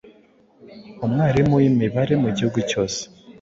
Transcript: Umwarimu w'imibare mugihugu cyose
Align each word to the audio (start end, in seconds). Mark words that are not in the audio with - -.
Umwarimu 1.05 1.53
w'imibare 1.61 2.13
mugihugu 2.23 2.59
cyose 2.69 3.01